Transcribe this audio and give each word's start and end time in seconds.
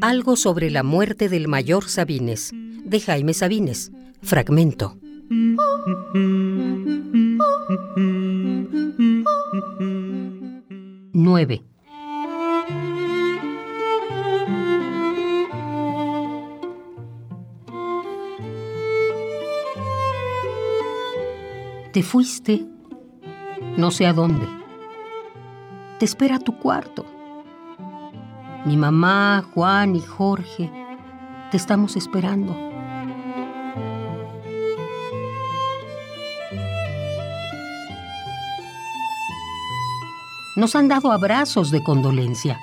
Algo 0.00 0.34
sobre 0.34 0.68
la 0.70 0.82
muerte 0.82 1.28
del 1.28 1.46
mayor 1.46 1.84
Sabines, 1.88 2.50
de 2.84 2.98
Jaime 2.98 3.32
Sabines, 3.32 3.92
fragmento. 4.22 4.96
Nueve. 11.12 11.62
Te 21.92 22.02
fuiste 22.02 22.64
no 23.76 23.90
sé 23.92 24.04
a 24.06 24.12
dónde 24.12 24.46
te 26.00 26.06
espera 26.06 26.38
tu 26.38 26.58
cuarto. 26.58 27.04
Mi 28.64 28.78
mamá, 28.78 29.44
Juan 29.54 29.94
y 29.94 30.00
Jorge, 30.00 30.72
te 31.50 31.58
estamos 31.58 31.94
esperando. 31.94 32.56
Nos 40.56 40.74
han 40.74 40.88
dado 40.88 41.12
abrazos 41.12 41.70
de 41.70 41.82
condolencia 41.84 42.58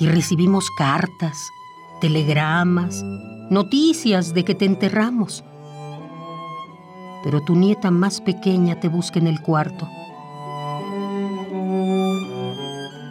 y 0.00 0.06
recibimos 0.08 0.68
cartas, 0.76 1.48
telegramas, 2.00 3.04
noticias 3.48 4.34
de 4.34 4.44
que 4.44 4.56
te 4.56 4.64
enterramos. 4.64 5.44
Pero 7.22 7.40
tu 7.42 7.54
nieta 7.54 7.92
más 7.92 8.20
pequeña 8.20 8.80
te 8.80 8.88
busca 8.88 9.20
en 9.20 9.28
el 9.28 9.40
cuarto 9.40 9.88